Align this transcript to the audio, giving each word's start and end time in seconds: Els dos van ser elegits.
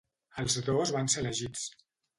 Els 0.43 0.57
dos 0.71 0.95
van 0.97 1.13
ser 1.17 1.23
elegits. 1.25 1.69